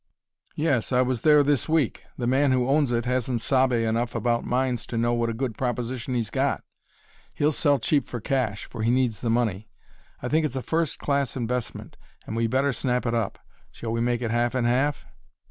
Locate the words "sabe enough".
3.39-4.15